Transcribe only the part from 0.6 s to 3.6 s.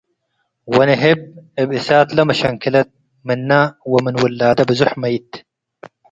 ወንህብ እብ እሳት ለመሸንክለት፡ ምነ